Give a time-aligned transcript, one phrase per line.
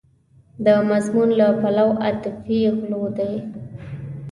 [0.65, 3.29] د مضمون له پلوه عاطفي غلوه ده.